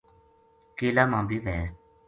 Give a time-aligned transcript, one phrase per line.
[0.77, 1.59] کیلا ما بے وھے